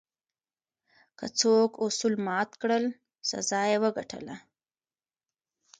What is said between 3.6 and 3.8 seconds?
یې